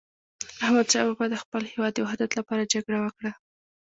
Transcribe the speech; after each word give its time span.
احمد 0.63 0.87
شاه 0.91 1.05
بابا 1.07 1.25
د 1.29 1.35
خپل 1.43 1.61
هیواد 1.71 1.91
د 1.93 1.97
وحدت 2.05 2.31
لپاره 2.39 2.69
جګړه 2.73 2.99
وکړه. 3.01 3.31